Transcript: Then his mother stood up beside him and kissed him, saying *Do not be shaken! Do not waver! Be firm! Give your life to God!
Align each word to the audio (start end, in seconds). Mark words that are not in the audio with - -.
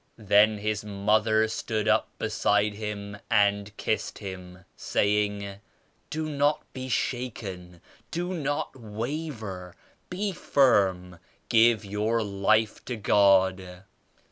Then 0.17 0.57
his 0.57 0.83
mother 0.83 1.47
stood 1.47 1.87
up 1.87 2.07
beside 2.17 2.73
him 2.73 3.17
and 3.29 3.77
kissed 3.77 4.17
him, 4.17 4.65
saying 4.75 5.57
*Do 6.09 6.27
not 6.27 6.63
be 6.73 6.89
shaken! 6.89 7.81
Do 8.09 8.33
not 8.33 8.75
waver! 8.75 9.75
Be 10.09 10.31
firm! 10.31 11.19
Give 11.49 11.85
your 11.85 12.23
life 12.23 12.83
to 12.85 12.95
God! 12.95 13.83